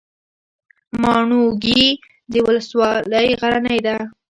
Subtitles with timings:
[1.01, 1.83] ماڼوګي
[2.45, 3.95] ولسوالۍ غرنۍ ده؟